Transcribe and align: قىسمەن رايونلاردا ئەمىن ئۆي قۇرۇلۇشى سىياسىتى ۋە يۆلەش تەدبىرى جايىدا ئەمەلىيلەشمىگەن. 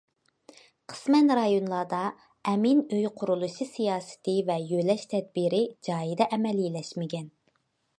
قىسمەن 0.93 1.33
رايونلاردا 1.39 1.99
ئەمىن 2.53 2.81
ئۆي 2.97 3.07
قۇرۇلۇشى 3.21 3.69
سىياسىتى 3.75 4.37
ۋە 4.51 4.59
يۆلەش 4.75 5.05
تەدبىرى 5.15 5.65
جايىدا 5.91 6.33
ئەمەلىيلەشمىگەن. 6.35 7.35